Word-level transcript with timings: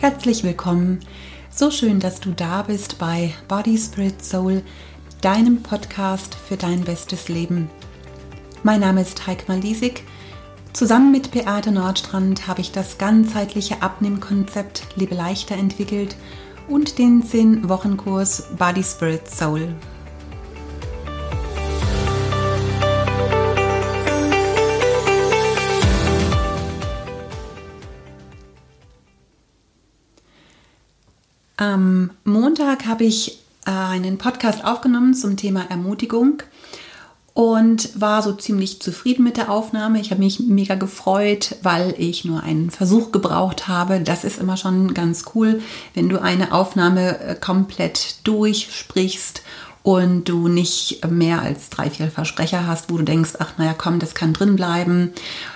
Herzlich 0.00 0.44
willkommen. 0.44 1.00
So 1.50 1.70
schön, 1.70 2.00
dass 2.00 2.20
du 2.20 2.30
da 2.30 2.62
bist 2.62 2.98
bei 2.98 3.34
Body 3.48 3.76
Spirit 3.76 4.24
Soul, 4.24 4.62
deinem 5.20 5.62
Podcast 5.62 6.34
für 6.34 6.56
dein 6.56 6.84
bestes 6.84 7.28
Leben. 7.28 7.68
Mein 8.62 8.80
Name 8.80 9.02
ist 9.02 9.26
Heike 9.26 9.44
Malisik. 9.46 10.04
Zusammen 10.72 11.12
mit 11.12 11.32
Beate 11.32 11.70
Nordstrand 11.70 12.46
habe 12.46 12.62
ich 12.62 12.72
das 12.72 12.96
ganzheitliche 12.96 13.82
Abnehmkonzept 13.82 14.86
Lebe 14.96 15.14
leichter 15.14 15.56
entwickelt 15.56 16.16
und 16.66 16.96
den 16.96 17.22
10-Wochen-Kurs 17.22 18.56
Body 18.56 18.82
Spirit 18.82 19.28
Soul. 19.28 19.68
Am 31.60 32.12
Montag 32.24 32.86
habe 32.86 33.04
ich 33.04 33.38
äh, 33.66 33.70
einen 33.70 34.16
Podcast 34.16 34.64
aufgenommen 34.64 35.12
zum 35.12 35.36
Thema 35.36 35.66
Ermutigung 35.68 36.42
und 37.34 38.00
war 38.00 38.22
so 38.22 38.32
ziemlich 38.32 38.80
zufrieden 38.80 39.24
mit 39.24 39.36
der 39.36 39.50
Aufnahme. 39.50 40.00
Ich 40.00 40.10
habe 40.10 40.22
mich 40.22 40.40
mega 40.40 40.74
gefreut, 40.74 41.56
weil 41.62 41.94
ich 41.98 42.24
nur 42.24 42.42
einen 42.42 42.70
Versuch 42.70 43.12
gebraucht 43.12 43.68
habe. 43.68 44.00
Das 44.00 44.24
ist 44.24 44.38
immer 44.38 44.56
schon 44.56 44.94
ganz 44.94 45.26
cool, 45.34 45.60
wenn 45.92 46.08
du 46.08 46.22
eine 46.22 46.54
Aufnahme 46.54 47.20
äh, 47.20 47.34
komplett 47.34 48.26
durchsprichst 48.26 49.42
und 49.82 50.30
du 50.30 50.48
nicht 50.48 51.06
mehr 51.10 51.42
als 51.42 51.68
drei, 51.68 51.90
vier 51.90 52.10
Versprecher 52.10 52.66
hast, 52.66 52.90
wo 52.90 52.96
du 52.96 53.04
denkst, 53.04 53.32
ach 53.38 53.58
naja, 53.58 53.74
komm, 53.76 53.98
das 53.98 54.14
kann 54.14 54.32
drin 54.32 54.56
bleiben, 54.56 55.12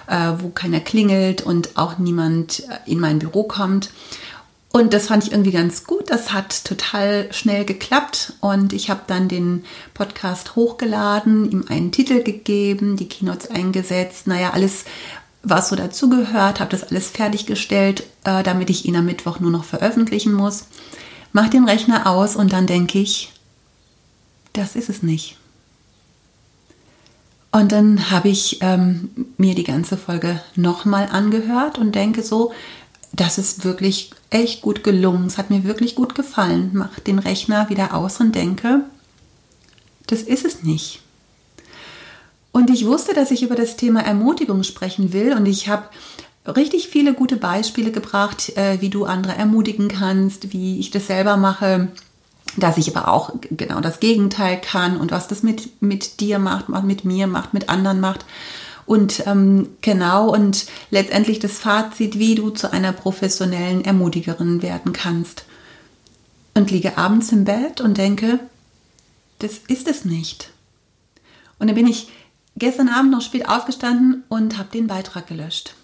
äh, 0.06 0.33
wo 0.39 0.50
keiner 0.50 0.81
klingelt 0.81 1.41
und 1.41 1.78
auch 1.78 1.97
niemand 1.97 2.62
in 2.84 3.00
mein 3.00 3.21
Büro 3.21 3.45
kommt. 3.45 3.89
Und 4.75 4.92
das 4.92 5.06
fand 5.06 5.22
ich 5.22 5.30
irgendwie 5.30 5.53
ganz 5.53 5.84
gut. 5.84 6.11
Das 6.11 6.33
hat 6.33 6.64
total 6.64 7.33
schnell 7.33 7.64
geklappt 7.64 8.33
und 8.41 8.72
ich 8.72 8.91
habe 8.91 9.03
dann 9.06 9.28
den 9.28 9.64
Podcast 9.94 10.56
hochgeladen, 10.56 11.48
ihm 11.48 11.64
einen 11.69 11.92
Titel 11.92 12.25
gegeben, 12.25 12.97
die 12.97 13.08
Keynotes 13.08 13.53
eingesetzt, 13.53 14.27
naja, 14.27 14.50
alles, 14.50 14.84
was 15.44 15.69
so 15.69 15.77
dazugehört, 15.77 16.58
habe 16.58 16.72
das 16.72 16.91
alles 16.91 17.08
fertiggestellt, 17.08 18.03
äh, 18.25 18.42
damit 18.42 18.69
ich 18.69 18.84
ihn 18.84 18.97
am 18.97 19.05
Mittwoch 19.05 19.39
nur 19.39 19.53
noch 19.53 19.62
veröffentlichen 19.62 20.33
muss. 20.33 20.64
Mach 21.33 21.48
den 21.48 21.69
Rechner 21.69 22.09
aus 22.11 22.34
und 22.34 22.53
dann 22.53 22.66
denke 22.66 22.98
ich, 22.98 23.33
das 24.55 24.75
ist 24.75 24.88
es 24.88 25.05
nicht. 25.05 25.36
Und 27.53 27.70
dann 27.70 28.11
habe 28.11 28.28
ich 28.28 28.59
ähm, 28.61 29.28
mir 29.36 29.55
die 29.55 29.62
ganze 29.62 29.97
Folge 29.97 30.41
nochmal 30.56 31.06
angehört 31.12 31.78
und 31.78 31.94
denke 31.94 32.25
so, 32.25 32.53
das 33.12 33.38
ist 33.38 33.64
wirklich 33.64 34.11
echt 34.35 34.63
gut 34.63 34.83
gelungen. 34.83 35.27
Es 35.27 35.39
hat 35.39 35.51
mir 35.51 35.65
wirklich 35.65 35.95
gut 35.95 36.15
gefallen. 36.15 36.71
Mach 36.75 36.99
den 37.01 37.19
Rechner 37.19 37.71
wieder 37.71 37.95
aus 37.95 38.21
und 38.21 38.35
denke, 38.35 38.81
das 40.07 40.23
ist 40.23 40.45
es 40.45 40.63
nicht. 40.63 41.01
Und 42.51 42.71
ich 42.71 42.85
wusste, 42.85 43.15
dass 43.15 43.31
ich 43.31 43.43
über 43.43 43.55
das 43.55 43.77
Thema 43.77 44.01
Ermutigung 44.01 44.62
sprechen 44.62 45.12
will 45.12 45.33
und 45.33 45.47
ich 45.47 45.69
habe 45.69 45.89
richtig 46.47 46.89
viele 46.89 47.15
gute 47.15 47.37
Beispiele 47.37 47.91
gebracht, 47.91 48.57
äh, 48.57 48.81
wie 48.81 48.91
du 48.91 49.05
andere 49.05 49.35
ermutigen 49.35 49.89
kannst, 49.89 50.53
wie 50.53 50.79
ich 50.79 50.91
das 50.91 51.07
selber 51.07 51.37
mache, 51.37 51.89
dass 52.57 52.77
ich 52.77 52.95
aber 52.95 53.09
auch 53.09 53.33
genau 53.51 53.81
das 53.81 53.99
Gegenteil 53.99 54.61
kann 54.61 54.97
und 54.97 55.11
was 55.11 55.27
das 55.27 55.43
mit, 55.43 55.83
mit 55.83 56.21
dir 56.21 56.39
macht, 56.39 56.69
mit 56.69 57.05
mir 57.05 57.27
macht, 57.27 57.55
mit 57.55 57.69
anderen 57.69 58.01
macht. 58.01 58.25
Und 58.87 59.27
ähm, 59.27 59.69
genau, 59.81 60.33
und 60.33 60.67
letztendlich 60.91 61.39
das 61.39 61.59
Fazit, 61.59 62.19
wie 62.19 62.34
du 62.34 62.50
zu 62.50 62.72
einer 62.72 62.93
professionellen 62.93 63.84
Ermutigerin 63.84 64.62
werden 64.62 64.93
kannst. 64.93 65.45
Und 66.55 66.71
liege 66.71 66.99
abends 66.99 67.33
im 67.33 67.44
Bett 67.44 67.81
und 67.81 67.99
denke, 67.99 68.39
das 69.39 69.59
ist 69.69 69.89
es 69.89 70.05
nicht. 70.05 70.50
Und 71.59 71.69
dann 71.69 71.75
bin 71.75 71.87
ich 71.87 72.09
gestern 72.56 72.89
Abend 72.89 73.11
noch 73.11 73.23
spät 73.23 73.49
aufgestanden 73.49 74.23
und 74.28 74.59
habe 74.59 74.69
den 74.73 74.87
Beitrag 74.87 75.27
gelöscht. 75.27 75.75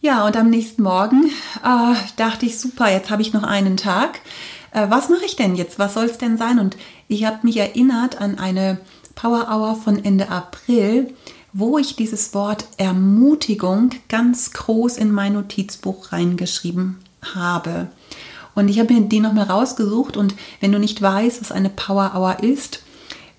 Ja, 0.00 0.26
und 0.26 0.36
am 0.36 0.48
nächsten 0.48 0.82
Morgen 0.82 1.26
äh, 1.62 1.94
dachte 2.16 2.46
ich, 2.46 2.58
super, 2.58 2.90
jetzt 2.90 3.10
habe 3.10 3.20
ich 3.20 3.34
noch 3.34 3.42
einen 3.42 3.76
Tag. 3.76 4.20
Äh, 4.72 4.86
was 4.88 5.10
mache 5.10 5.26
ich 5.26 5.36
denn 5.36 5.56
jetzt? 5.56 5.78
Was 5.78 5.94
soll 5.94 6.06
es 6.06 6.16
denn 6.16 6.38
sein? 6.38 6.58
Und 6.58 6.76
ich 7.08 7.26
habe 7.26 7.40
mich 7.42 7.58
erinnert 7.58 8.18
an 8.18 8.38
eine 8.38 8.80
Power 9.14 9.48
Hour 9.50 9.76
von 9.76 10.02
Ende 10.02 10.30
April, 10.30 11.12
wo 11.52 11.78
ich 11.78 11.96
dieses 11.96 12.34
Wort 12.34 12.64
Ermutigung 12.76 13.90
ganz 14.08 14.52
groß 14.52 14.96
in 14.96 15.12
mein 15.12 15.34
Notizbuch 15.34 16.12
reingeschrieben 16.12 16.98
habe. 17.34 17.88
Und 18.54 18.68
ich 18.68 18.78
habe 18.78 18.92
mir 18.92 19.02
die 19.02 19.20
nochmal 19.20 19.44
rausgesucht 19.44 20.16
und 20.16 20.34
wenn 20.60 20.72
du 20.72 20.78
nicht 20.78 21.00
weißt, 21.00 21.40
was 21.40 21.52
eine 21.52 21.70
Power 21.70 22.12
Hour 22.14 22.42
ist, 22.42 22.82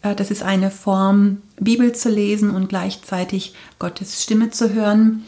äh, 0.01 0.16
das 0.16 0.31
ist 0.31 0.44
eine 0.44 0.72
Form, 0.72 1.41
Bibel 1.59 1.94
zu 1.94 2.09
lesen 2.09 2.49
und 2.51 2.69
gleichzeitig 2.69 3.53
Gottes 3.79 4.23
Stimme 4.23 4.49
zu 4.51 4.73
hören. 4.73 5.23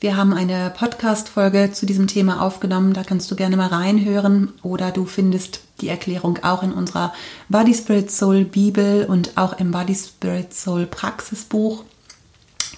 Wir 0.00 0.16
haben 0.16 0.34
eine 0.34 0.70
Podcast-Folge 0.76 1.70
zu 1.72 1.86
diesem 1.86 2.06
Thema 2.06 2.42
aufgenommen, 2.42 2.92
da 2.92 3.02
kannst 3.02 3.30
du 3.30 3.36
gerne 3.36 3.56
mal 3.56 3.68
reinhören 3.68 4.52
oder 4.62 4.90
du 4.90 5.06
findest 5.06 5.60
die 5.80 5.88
Erklärung 5.88 6.38
auch 6.42 6.62
in 6.62 6.72
unserer 6.72 7.14
Body 7.48 7.72
Spirit 7.72 8.10
Soul 8.10 8.44
Bibel 8.44 9.06
und 9.06 9.36
auch 9.36 9.58
im 9.58 9.70
Body 9.70 9.94
Spirit 9.94 10.52
Soul 10.52 10.86
Praxisbuch. 10.86 11.84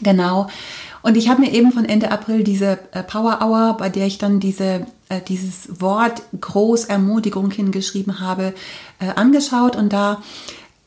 Genau. 0.00 0.48
Und 1.03 1.16
ich 1.16 1.28
habe 1.28 1.41
mir 1.41 1.53
eben 1.53 1.72
von 1.72 1.84
Ende 1.84 2.10
April 2.10 2.42
diese 2.42 2.78
äh, 2.92 3.03
Power 3.03 3.41
Hour, 3.41 3.76
bei 3.78 3.88
der 3.88 4.06
ich 4.06 4.19
dann 4.19 4.41
diese, 4.41 4.86
äh, 5.09 5.20
dieses 5.26 5.81
Wort 5.81 6.22
Großermutigung 6.41 7.50
hingeschrieben 7.50 8.20
habe, 8.20 8.54
äh, 8.98 9.08
angeschaut. 9.14 9.76
Und 9.76 9.92
da 9.92 10.22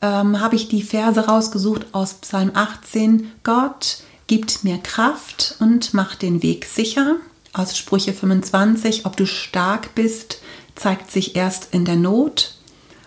ähm, 0.00 0.40
habe 0.40 0.56
ich 0.56 0.68
die 0.68 0.82
Verse 0.82 1.26
rausgesucht 1.26 1.86
aus 1.92 2.14
Psalm 2.14 2.50
18. 2.54 3.30
Gott 3.42 3.98
gibt 4.26 4.64
mir 4.64 4.78
Kraft 4.78 5.56
und 5.60 5.94
macht 5.94 6.22
den 6.22 6.42
Weg 6.42 6.66
sicher. 6.66 7.16
Aus 7.54 7.76
Sprüche 7.76 8.12
25. 8.12 9.06
Ob 9.06 9.16
du 9.16 9.26
stark 9.26 9.94
bist, 9.94 10.40
zeigt 10.74 11.10
sich 11.10 11.36
erst 11.36 11.74
in 11.74 11.84
der 11.84 11.96
Not. 11.96 12.54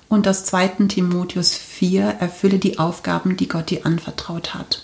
Und 0.07 0.27
aus 0.27 0.45
2. 0.45 0.87
Timotheus 0.87 1.55
4. 1.55 2.03
Erfülle 2.19 2.59
die 2.59 2.77
Aufgaben, 2.77 3.37
die 3.37 3.47
Gott 3.47 3.69
dir 3.69 3.85
anvertraut 3.85 4.53
hat. 4.53 4.83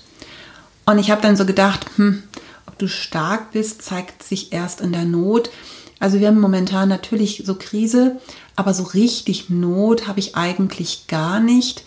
Und 0.85 0.99
ich 0.99 1.11
habe 1.11 1.21
dann 1.21 1.35
so 1.35 1.45
gedacht, 1.45 1.85
hm, 1.95 2.23
ob 2.65 2.77
du 2.77 2.87
stark 2.87 3.51
bist, 3.51 3.81
zeigt 3.81 4.23
sich 4.23 4.51
erst 4.53 4.81
in 4.81 4.91
der 4.91 5.05
Not. 5.05 5.49
Also 5.99 6.19
wir 6.19 6.27
haben 6.27 6.39
momentan 6.39 6.89
natürlich 6.89 7.43
so 7.45 7.55
Krise, 7.55 8.19
aber 8.55 8.73
so 8.73 8.83
richtig 8.83 9.49
Not 9.49 10.07
habe 10.07 10.19
ich 10.19 10.35
eigentlich 10.35 11.05
gar 11.07 11.39
nicht. 11.39 11.83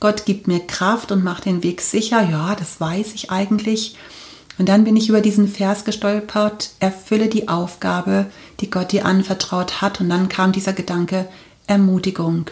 Gott 0.00 0.26
gibt 0.26 0.48
mir 0.48 0.60
Kraft 0.60 1.12
und 1.12 1.24
macht 1.24 1.46
den 1.46 1.62
Weg 1.62 1.80
sicher. 1.80 2.22
Ja, 2.30 2.54
das 2.54 2.80
weiß 2.80 3.14
ich 3.14 3.30
eigentlich. 3.30 3.96
Und 4.58 4.68
dann 4.68 4.84
bin 4.84 4.96
ich 4.96 5.08
über 5.08 5.20
diesen 5.20 5.48
Vers 5.48 5.84
gestolpert, 5.84 6.70
erfülle 6.78 7.28
die 7.28 7.48
Aufgabe, 7.48 8.26
die 8.60 8.70
Gott 8.70 8.92
dir 8.92 9.06
anvertraut 9.06 9.80
hat. 9.80 10.00
Und 10.00 10.10
dann 10.10 10.28
kam 10.28 10.52
dieser 10.52 10.74
Gedanke, 10.74 11.26
Ermutigung. 11.66 12.46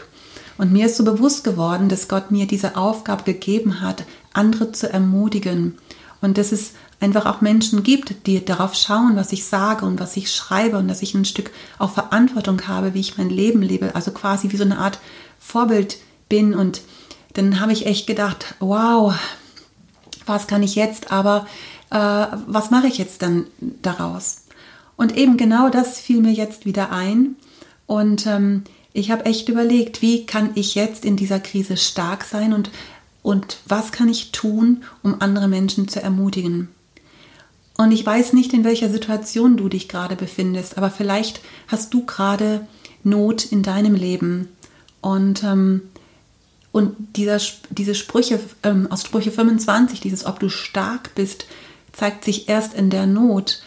Und 0.58 0.72
mir 0.72 0.86
ist 0.86 0.96
so 0.96 1.04
bewusst 1.04 1.44
geworden, 1.44 1.88
dass 1.88 2.08
Gott 2.08 2.30
mir 2.30 2.46
diese 2.46 2.76
Aufgabe 2.76 3.24
gegeben 3.24 3.80
hat, 3.80 4.04
andere 4.32 4.72
zu 4.72 4.92
ermutigen. 4.92 5.78
Und 6.20 6.38
dass 6.38 6.52
es 6.52 6.72
einfach 7.00 7.26
auch 7.26 7.40
Menschen 7.40 7.82
gibt, 7.82 8.26
die 8.26 8.44
darauf 8.44 8.74
schauen, 8.74 9.16
was 9.16 9.32
ich 9.32 9.44
sage 9.44 9.84
und 9.84 9.98
was 10.00 10.16
ich 10.16 10.32
schreibe 10.32 10.78
und 10.78 10.88
dass 10.88 11.02
ich 11.02 11.14
ein 11.14 11.24
Stück 11.24 11.50
auch 11.78 11.90
Verantwortung 11.90 12.68
habe, 12.68 12.94
wie 12.94 13.00
ich 13.00 13.18
mein 13.18 13.28
Leben 13.28 13.60
lebe. 13.60 13.94
Also 13.94 14.12
quasi 14.12 14.52
wie 14.52 14.56
so 14.56 14.64
eine 14.64 14.78
Art 14.78 15.00
Vorbild 15.40 15.98
bin. 16.28 16.54
Und 16.54 16.82
dann 17.34 17.60
habe 17.60 17.72
ich 17.72 17.86
echt 17.86 18.06
gedacht, 18.06 18.54
wow, 18.60 19.14
was 20.26 20.46
kann 20.46 20.62
ich 20.62 20.76
jetzt, 20.76 21.10
aber 21.10 21.46
äh, 21.90 22.26
was 22.46 22.70
mache 22.70 22.86
ich 22.86 22.98
jetzt 22.98 23.22
dann 23.22 23.46
daraus? 23.82 24.42
Und 24.96 25.16
eben 25.16 25.36
genau 25.36 25.68
das 25.68 25.98
fiel 25.98 26.20
mir 26.20 26.32
jetzt 26.32 26.64
wieder 26.64 26.92
ein. 26.92 27.34
Und 27.86 28.26
ähm, 28.26 28.62
ich 28.92 29.10
habe 29.10 29.24
echt 29.24 29.48
überlegt, 29.48 30.02
wie 30.02 30.24
kann 30.26 30.50
ich 30.54 30.74
jetzt 30.74 31.04
in 31.04 31.16
dieser 31.16 31.40
Krise 31.40 31.76
stark 31.76 32.24
sein 32.24 32.52
und 32.52 32.70
und 33.22 33.58
was 33.66 33.92
kann 33.92 34.08
ich 34.08 34.32
tun, 34.32 34.84
um 35.02 35.20
andere 35.20 35.48
Menschen 35.48 35.88
zu 35.88 36.02
ermutigen. 36.02 36.68
Und 37.78 37.92
ich 37.92 38.04
weiß 38.04 38.32
nicht, 38.32 38.52
in 38.52 38.64
welcher 38.64 38.90
Situation 38.90 39.56
du 39.56 39.68
dich 39.68 39.88
gerade 39.88 40.16
befindest, 40.16 40.76
aber 40.76 40.90
vielleicht 40.90 41.40
hast 41.68 41.94
du 41.94 42.04
gerade 42.04 42.66
Not 43.04 43.44
in 43.46 43.62
deinem 43.62 43.94
Leben. 43.94 44.48
Und, 45.00 45.42
ähm, 45.42 45.82
und 46.70 46.94
dieser, 47.16 47.38
diese 47.70 47.94
Sprüche 47.94 48.38
ähm, 48.62 48.86
aus 48.90 49.02
Sprüche 49.02 49.32
25, 49.32 50.00
dieses 50.00 50.24
Ob 50.24 50.38
du 50.38 50.48
stark 50.48 51.14
bist, 51.14 51.46
zeigt 51.92 52.24
sich 52.24 52.48
erst 52.48 52.74
in 52.74 52.90
der 52.90 53.06
Not. 53.06 53.62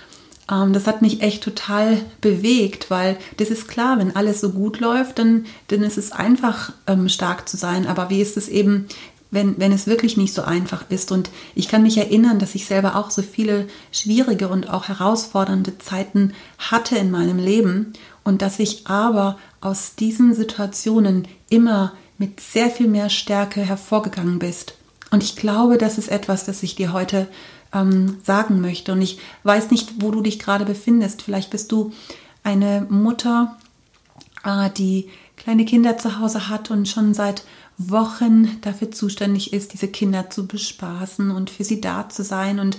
Ähm, 0.50 0.74
das 0.74 0.88
hat 0.88 1.01
mich 1.01 1.22
echt 1.22 1.44
total 1.44 2.00
bewegt, 2.22 2.90
weil 2.90 3.18
das 3.38 3.50
ist 3.50 3.68
klar, 3.68 4.00
wenn 4.00 4.16
alles 4.16 4.42
so 4.42 4.51
gut 4.51 4.80
läuft, 4.80 5.19
dann, 5.19 5.46
dann 5.68 5.84
ist 5.84 5.98
es 5.98 6.12
einfach 6.12 6.72
ähm, 6.88 7.10
stark 7.10 7.50
zu 7.50 7.58
sein. 7.58 7.88
Aber 7.88 8.10
wie 8.10 8.22
ist 8.22 8.38
es 8.38 8.48
eben, 8.48 8.88
wenn, 9.36 9.60
wenn 9.60 9.72
es 9.72 9.86
wirklich 9.86 10.18
nicht 10.18 10.34
so 10.34 10.42
einfach 10.42 10.86
ist. 10.90 11.12
Und 11.12 11.30
ich 11.54 11.68
kann 11.68 11.84
mich 11.84 11.98
erinnern, 11.98 12.40
dass 12.40 12.56
ich 12.56 12.66
selber 12.66 12.96
auch 12.96 13.12
so 13.12 13.22
viele 13.22 13.68
schwierige 13.92 14.48
und 14.48 14.70
auch 14.70 14.88
herausfordernde 14.88 15.78
Zeiten 15.78 16.34
hatte 16.58 16.98
in 16.98 17.12
meinem 17.12 17.38
Leben. 17.38 17.94
und 18.24 18.42
dass 18.42 18.58
ich 18.58 18.88
aber 18.88 19.38
aus 19.62 19.94
diesen 19.94 20.34
Situationen 20.34 21.28
immer 21.50 21.94
mit 22.18 22.40
sehr 22.40 22.72
viel 22.72 22.88
mehr 22.88 23.12
Stärke 23.12 23.62
hervorgegangen 23.62 24.40
bist. 24.40 24.74
Und 25.12 25.22
ich 25.22 25.36
glaube, 25.36 25.78
das 25.78 26.00
ist 26.00 26.08
etwas, 26.08 26.44
das 26.44 26.64
ich 26.64 26.74
dir 26.76 26.92
heute 26.92 27.28
ähm, 27.72 28.18
sagen 28.24 28.62
möchte. 28.62 28.94
Und 28.94 29.02
ich 29.02 29.20
weiß 29.44 29.70
nicht, 29.70 30.02
wo 30.02 30.10
du 30.10 30.22
dich 30.22 30.40
gerade 30.40 30.66
befindest. 30.66 31.22
Vielleicht 31.22 31.52
bist 31.52 31.72
du 31.72 31.92
eine 32.44 32.88
Mutter, 32.90 33.56
äh, 34.44 34.70
die 34.72 35.10
kleine 35.38 35.66
Kinder 35.66 35.98
zu 35.98 36.20
Hause 36.20 36.50
hat 36.50 36.72
und 36.72 36.88
schon 36.88 37.14
seit 37.14 37.44
Wochen 37.77 38.62
dafür 38.62 38.92
zuständig 38.92 39.54
ist, 39.54 39.74
diese 39.74 39.88
Kinder 39.88 40.30
zu 40.30 40.48
bespaßen 40.48 41.31
und 41.31 41.50
für 41.50 41.63
sie 41.63 41.81
da 41.81 42.10
zu 42.10 42.24
sein 42.24 42.60
und 42.60 42.77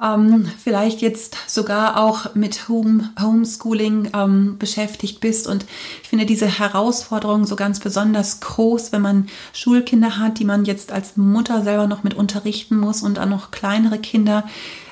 ähm, 0.00 0.48
vielleicht 0.62 1.02
jetzt 1.02 1.36
sogar 1.48 2.00
auch 2.00 2.34
mit 2.34 2.68
Home, 2.68 3.10
Homeschooling 3.20 4.10
ähm, 4.14 4.56
beschäftigt 4.58 5.20
bist. 5.20 5.46
Und 5.46 5.66
ich 6.02 6.08
finde 6.08 6.24
diese 6.24 6.46
Herausforderung 6.46 7.46
so 7.46 7.56
ganz 7.56 7.80
besonders 7.80 8.40
groß, 8.40 8.92
wenn 8.92 9.02
man 9.02 9.26
Schulkinder 9.52 10.18
hat, 10.18 10.38
die 10.38 10.44
man 10.44 10.64
jetzt 10.64 10.92
als 10.92 11.16
Mutter 11.16 11.62
selber 11.62 11.88
noch 11.88 12.04
mit 12.04 12.14
unterrichten 12.14 12.78
muss 12.78 13.02
und 13.02 13.16
dann 13.16 13.30
noch 13.30 13.50
kleinere 13.50 13.98
Kinder, 13.98 14.44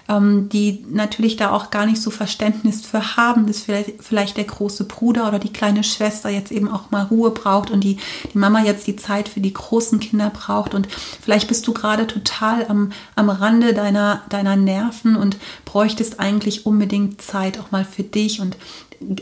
ähm, 0.08 0.48
die 0.48 0.84
natürlich 0.88 1.36
da 1.36 1.50
auch 1.50 1.70
gar 1.70 1.86
nicht 1.86 2.00
so 2.00 2.10
Verständnis 2.10 2.84
für 2.84 3.16
haben, 3.16 3.46
dass 3.46 3.60
vielleicht, 3.60 4.02
vielleicht 4.02 4.36
der 4.36 4.44
große 4.44 4.84
Bruder 4.84 5.28
oder 5.28 5.38
die 5.38 5.52
kleine 5.52 5.84
Schwester 5.84 6.30
jetzt 6.30 6.52
eben 6.52 6.70
auch 6.70 6.90
mal 6.90 7.04
Ruhe 7.04 7.30
braucht 7.30 7.70
und 7.70 7.82
die, 7.82 7.98
die 8.32 8.38
Mama 8.38 8.62
jetzt 8.62 8.86
die 8.86 8.96
Zeit 8.96 9.28
für 9.28 9.40
die 9.40 9.52
großen 9.52 10.00
Kinder 10.00 10.30
braucht. 10.30 10.74
Und 10.74 10.88
vielleicht 11.20 11.48
bist 11.48 11.66
du 11.66 11.72
gerade 11.72 12.06
total 12.06 12.66
am, 12.68 12.92
am 13.14 13.30
Rande 13.30 13.74
deiner, 13.74 14.22
deiner 14.28 14.56
Nerven 14.56 15.16
und 15.16 15.36
bräuchtest 15.64 16.20
eigentlich 16.20 16.66
unbedingt 16.66 17.20
Zeit 17.20 17.58
auch 17.58 17.70
mal 17.70 17.84
für 17.84 18.02
dich 18.02 18.40
und 18.40 18.56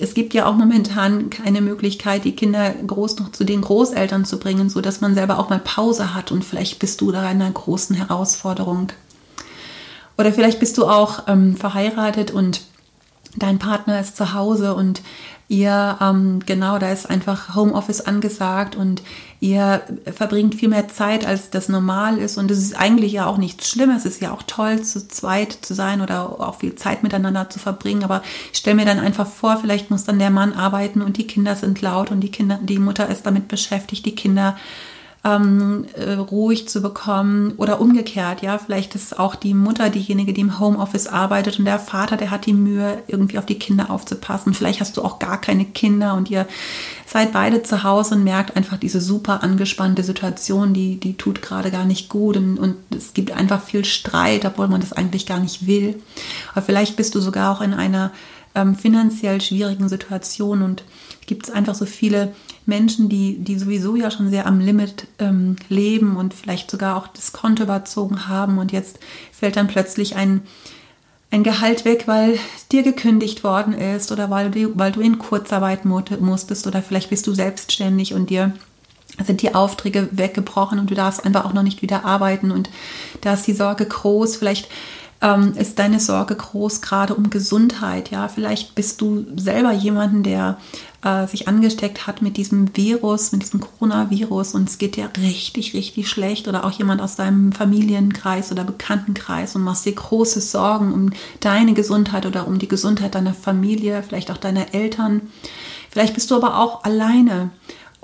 es 0.00 0.14
gibt 0.14 0.34
ja 0.34 0.46
auch 0.46 0.54
momentan 0.54 1.31
keine 1.31 1.60
Möglichkeit, 1.60 2.25
die 2.25 2.36
Kinder 2.36 2.70
groß 2.70 3.19
noch 3.19 3.32
zu 3.32 3.44
den 3.44 3.60
Großeltern 3.60 4.25
zu 4.25 4.38
bringen, 4.38 4.70
so 4.70 4.81
dass 4.81 5.00
man 5.00 5.14
selber 5.14 5.38
auch 5.38 5.50
mal 5.50 5.58
Pause 5.58 6.14
hat 6.14 6.32
und 6.32 6.44
vielleicht 6.44 6.78
bist 6.78 7.00
du 7.00 7.10
da 7.10 7.22
in 7.31 7.42
einer 7.42 7.50
großen 7.50 7.96
Herausforderung. 7.96 8.92
Oder 10.16 10.32
vielleicht 10.32 10.61
bist 10.61 10.78
du 10.78 10.87
auch 10.87 11.25
ähm, 11.28 11.56
verheiratet 11.56 12.31
und 12.31 12.62
dein 13.37 13.58
Partner 13.58 14.00
ist 14.00 14.16
zu 14.16 14.34
Hause 14.34 14.75
und 14.75 15.02
ihr, 15.49 15.99
ähm, 16.00 16.40
genau, 16.46 16.78
da 16.78 16.90
ist 16.90 17.11
einfach 17.11 17.55
Homeoffice 17.55 18.00
angesagt 18.00 18.76
und 18.76 19.02
ihr 19.40 19.82
verbringt 20.11 20.55
viel 20.55 20.70
mehr 20.70 20.88
Zeit, 20.88 21.26
als 21.26 21.50
das 21.50 21.69
normal 21.69 22.19
ist. 22.19 22.38
Und 22.38 22.50
es 22.50 22.58
ist 22.58 22.75
eigentlich 22.75 23.12
ja 23.12 23.26
auch 23.26 23.37
nichts 23.37 23.69
Schlimmes. 23.69 24.05
Es 24.05 24.14
ist 24.14 24.22
ja 24.22 24.32
auch 24.32 24.43
toll, 24.46 24.82
zu 24.82 25.06
zweit 25.06 25.52
zu 25.52 25.75
sein 25.75 26.00
oder 26.00 26.40
auch 26.40 26.56
viel 26.56 26.76
Zeit 26.76 27.02
miteinander 27.02 27.50
zu 27.50 27.58
verbringen. 27.58 28.05
Aber 28.05 28.22
ich 28.52 28.58
stelle 28.60 28.76
mir 28.76 28.87
dann 28.87 28.99
einfach 28.99 29.26
vor, 29.26 29.58
vielleicht 29.58 29.90
muss 29.90 30.05
dann 30.05 30.19
der 30.19 30.31
Mann 30.31 30.55
arbeiten 30.55 31.02
und 31.02 31.19
die 31.19 31.26
Kinder 31.26 31.56
sind 31.56 31.82
laut 31.82 32.10
und 32.10 32.20
die 32.20 32.31
Kinder, 32.31 32.58
die 32.62 32.78
Mutter 32.78 33.08
ist 33.08 33.26
damit 33.26 33.49
beschäftigt, 33.49 34.06
die 34.06 34.14
Kinder 34.14 34.56
ähm, 35.25 35.87
äh, 35.94 36.12
ruhig 36.12 36.69
zu 36.69 36.82
bekommen 36.82 37.55
oder 37.56 37.81
umgekehrt, 37.81 38.43
ja, 38.43 38.59
vielleicht 38.59 38.94
ist 38.94 39.19
auch 39.19 39.35
die 39.35 39.55
Mutter 39.55 39.88
diejenige, 39.88 40.35
die 40.35 40.43
im 40.43 40.61
Homeoffice 40.61 41.06
arbeitet 41.06 41.59
und 41.59 41.65
der 41.65 41.79
Vater, 41.79 42.19
der 42.19 42.31
hat 42.31 42.44
die 42.44 42.53
Mühe, 42.53 43.03
irgendwie 43.06 43.38
auf 43.38 43.47
die 43.47 43.59
Kinder 43.59 43.91
aufzupassen. 43.91 44.53
Vielleicht 44.53 44.81
hast 44.81 44.99
du 44.99 45.03
auch 45.03 45.19
gar 45.19 45.41
keine 45.41 45.65
Kinder 45.65 46.15
und 46.15 46.31
ihr 46.31 46.47
seid 47.06 47.32
beide 47.32 47.62
zu 47.62 47.82
Hause 47.85 48.17
und 48.17 48.25
merkt 48.25 48.55
einfach 48.55 48.76
diese 48.76 49.00
super 49.00 49.43
angespannte 49.43 50.03
Situation, 50.03 50.75
die, 50.75 51.00
die 51.00 51.17
tut 51.17 51.41
gerade 51.41 51.70
gar 51.70 51.87
nicht 51.87 52.11
gut 52.11 52.37
und, 52.37 52.59
und 52.59 52.77
es 52.94 53.15
gibt 53.15 53.32
einfach 53.32 53.62
viel 53.62 53.87
Streit, 53.87 54.44
obwohl 54.44 54.69
man 54.69 54.82
das 54.82 54.93
eigentlich 54.93 55.25
gar 55.25 55.41
nicht 55.41 55.67
will. 55.67 56.03
Aber 56.53 56.62
vielleicht 56.62 56.97
bist 56.97 57.15
du 57.15 57.20
sogar 57.20 57.56
auch 57.56 57.62
in 57.62 57.73
einer 57.73 58.11
ähm, 58.55 58.75
finanziell 58.75 59.41
schwierigen 59.41 59.88
Situation 59.88 60.61
und 60.62 60.85
gibt 61.27 61.49
es 61.49 61.55
einfach 61.55 61.75
so 61.75 61.87
viele 61.87 62.35
Menschen, 62.66 63.08
die, 63.08 63.38
die 63.38 63.58
sowieso 63.58 63.96
ja 63.96 64.11
schon 64.11 64.31
sehr 64.31 64.46
am 64.46 64.61
Limit 64.61 65.06
ähm, 65.19 65.56
leben 65.69 66.16
und 66.16 66.34
vielleicht 66.34 66.70
sogar 66.70 66.96
auch 66.96 67.08
das 67.08 67.32
Konto 67.32 67.62
überzogen 67.62 68.28
haben 68.28 68.58
und 68.58 68.72
jetzt 68.72 68.99
fällt 69.32 69.56
dann 69.56 69.66
plötzlich 69.66 70.16
ein, 70.16 70.43
ein 71.31 71.43
Gehalt 71.43 71.84
weg, 71.84 72.05
weil 72.06 72.38
dir 72.72 72.82
gekündigt 72.82 73.44
worden 73.44 73.75
ist 73.75 74.12
oder 74.12 74.31
weil 74.31 74.50
du, 74.50 74.78
weil 74.78 74.93
du 74.93 75.00
in 75.00 75.19
Kurzarbeit 75.19 75.84
musstest 75.84 76.66
oder 76.66 76.82
vielleicht 76.82 77.11
bist 77.11 77.26
du 77.26 77.34
selbstständig 77.34 78.14
und 78.14 78.31
dir 78.31 78.52
sind 79.25 79.43
die 79.43 79.55
Aufträge 79.55 80.08
weggebrochen 80.10 80.78
und 80.78 80.90
du 80.90 80.94
darfst 80.94 81.25
einfach 81.25 81.44
auch 81.44 81.52
noch 81.52 81.62
nicht 81.62 81.82
wieder 81.82 82.05
arbeiten 82.05 82.50
und 82.50 82.70
da 83.20 83.34
ist 83.34 83.46
die 83.46 83.52
Sorge 83.52 83.87
groß. 83.87 84.37
Vielleicht 84.37 84.69
ähm, 85.20 85.55
ist 85.56 85.78
deine 85.78 86.00
Sorge 86.00 86.34
groß, 86.34 86.81
gerade 86.81 87.14
um 87.14 87.31
Gesundheit. 87.31 88.11
Ja, 88.11 88.28
vielleicht 88.28 88.75
bist 88.75 89.00
du 89.00 89.25
selber 89.37 89.72
jemanden, 89.72 90.22
der 90.22 90.58
äh, 91.05 91.26
sich 91.26 91.49
angesteckt 91.49 92.06
hat 92.06 92.22
mit 92.22 92.37
diesem 92.37 92.76
Virus, 92.76 93.32
mit 93.32 93.43
diesem 93.43 93.61
Coronavirus 93.61 94.55
und 94.55 94.69
es 94.69 94.78
geht 94.78 94.96
dir 94.96 95.11
richtig, 95.19 95.75
richtig 95.75 96.08
schlecht 96.08 96.49
oder 96.49 96.64
auch 96.64 96.72
jemand 96.72 97.00
aus 97.00 97.16
deinem 97.16 97.52
Familienkreis 97.52 98.50
oder 98.50 98.64
Bekanntenkreis 98.64 99.55
und 99.55 99.62
machst 99.62 99.84
dir 99.84 99.94
große 99.94 100.40
Sorgen 100.40 100.93
um 100.93 101.11
deine 101.40 101.75
Gesundheit 101.75 102.26
oder 102.26 102.46
um 102.46 102.58
die 102.58 102.69
Gesundheit 102.69 103.14
deiner 103.14 103.34
Familie, 103.34 104.02
vielleicht 104.02 104.31
auch 104.31 104.38
deiner 104.38 104.75
Eltern. 104.75 105.22
Vielleicht 105.90 106.14
bist 106.14 106.31
du 106.31 106.37
aber 106.37 106.58
auch 106.58 106.84
alleine 106.84 107.50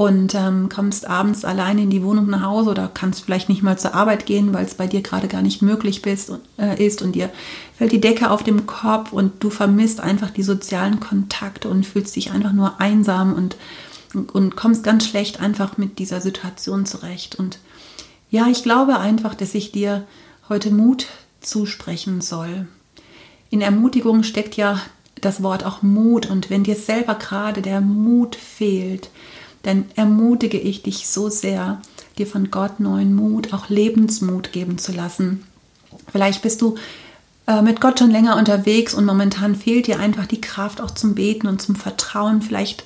und 0.00 0.34
ähm, 0.34 0.70
kommst 0.70 1.06
abends 1.06 1.44
alleine 1.44 1.82
in 1.82 1.90
die 1.90 2.02
Wohnung 2.02 2.30
nach 2.30 2.40
Hause 2.40 2.70
oder 2.70 2.88
kannst 2.88 3.22
vielleicht 3.22 3.50
nicht 3.50 3.62
mal 3.62 3.78
zur 3.78 3.92
Arbeit 3.92 4.24
gehen, 4.24 4.54
weil 4.54 4.64
es 4.64 4.72
bei 4.72 4.86
dir 4.86 5.02
gerade 5.02 5.28
gar 5.28 5.42
nicht 5.42 5.60
möglich 5.60 6.00
bist, 6.00 6.32
äh, 6.58 6.82
ist 6.82 7.02
und 7.02 7.12
dir 7.12 7.28
fällt 7.76 7.92
die 7.92 8.00
Decke 8.00 8.30
auf 8.30 8.42
dem 8.42 8.64
Kopf 8.64 9.12
und 9.12 9.44
du 9.44 9.50
vermisst 9.50 10.00
einfach 10.00 10.30
die 10.30 10.42
sozialen 10.42 11.00
Kontakte 11.00 11.68
und 11.68 11.84
fühlst 11.84 12.16
dich 12.16 12.30
einfach 12.30 12.54
nur 12.54 12.80
einsam 12.80 13.34
und, 13.34 13.58
und, 14.14 14.34
und 14.34 14.56
kommst 14.56 14.84
ganz 14.84 15.06
schlecht 15.06 15.38
einfach 15.38 15.76
mit 15.76 15.98
dieser 15.98 16.22
Situation 16.22 16.86
zurecht. 16.86 17.38
Und 17.38 17.58
ja, 18.30 18.46
ich 18.46 18.62
glaube 18.62 19.00
einfach, 19.00 19.34
dass 19.34 19.54
ich 19.54 19.70
dir 19.70 20.06
heute 20.48 20.70
Mut 20.70 21.08
zusprechen 21.42 22.22
soll. 22.22 22.66
In 23.50 23.60
Ermutigung 23.60 24.22
steckt 24.22 24.56
ja 24.56 24.80
das 25.20 25.42
Wort 25.42 25.66
auch 25.66 25.82
Mut 25.82 26.24
und 26.24 26.48
wenn 26.48 26.64
dir 26.64 26.76
selber 26.76 27.16
gerade 27.16 27.60
der 27.60 27.82
Mut 27.82 28.34
fehlt, 28.34 29.10
dann 29.62 29.86
ermutige 29.94 30.58
ich 30.58 30.82
dich 30.82 31.08
so 31.08 31.28
sehr, 31.28 31.80
dir 32.18 32.26
von 32.26 32.50
Gott 32.50 32.80
neuen 32.80 33.14
Mut, 33.14 33.52
auch 33.52 33.68
Lebensmut 33.68 34.52
geben 34.52 34.78
zu 34.78 34.92
lassen. 34.92 35.44
Vielleicht 36.10 36.42
bist 36.42 36.62
du 36.62 36.76
äh, 37.46 37.62
mit 37.62 37.80
Gott 37.80 37.98
schon 37.98 38.10
länger 38.10 38.36
unterwegs 38.36 38.94
und 38.94 39.04
momentan 39.04 39.54
fehlt 39.54 39.86
dir 39.86 39.98
einfach 39.98 40.26
die 40.26 40.40
Kraft 40.40 40.80
auch 40.80 40.90
zum 40.90 41.14
Beten 41.14 41.46
und 41.46 41.60
zum 41.60 41.74
Vertrauen. 41.74 42.42
Vielleicht 42.42 42.84